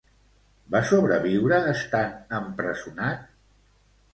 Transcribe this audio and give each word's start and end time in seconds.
Va 0.75 0.81
sobreviure 0.91 1.59
estant 1.73 2.17
empresonat? 2.39 3.29